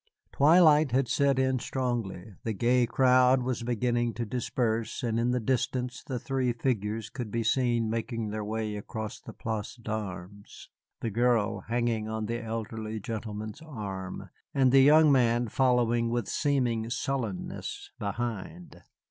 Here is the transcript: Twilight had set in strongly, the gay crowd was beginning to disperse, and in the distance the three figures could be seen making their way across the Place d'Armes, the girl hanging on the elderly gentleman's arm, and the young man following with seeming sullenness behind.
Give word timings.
Twilight 0.31 0.91
had 0.93 1.07
set 1.07 1.37
in 1.37 1.59
strongly, 1.59 2.33
the 2.43 2.53
gay 2.53 2.87
crowd 2.87 3.43
was 3.43 3.61
beginning 3.61 4.15
to 4.15 4.25
disperse, 4.25 5.03
and 5.03 5.19
in 5.19 5.29
the 5.29 5.39
distance 5.39 6.03
the 6.03 6.17
three 6.17 6.53
figures 6.53 7.11
could 7.11 7.29
be 7.29 7.43
seen 7.43 7.87
making 7.87 8.31
their 8.31 8.43
way 8.43 8.75
across 8.77 9.19
the 9.19 9.31
Place 9.31 9.75
d'Armes, 9.75 10.69
the 11.01 11.11
girl 11.11 11.59
hanging 11.67 12.09
on 12.09 12.25
the 12.25 12.41
elderly 12.43 12.99
gentleman's 12.99 13.61
arm, 13.61 14.31
and 14.55 14.71
the 14.71 14.81
young 14.81 15.11
man 15.11 15.49
following 15.49 16.09
with 16.09 16.27
seeming 16.27 16.89
sullenness 16.89 17.91
behind. 17.99 18.81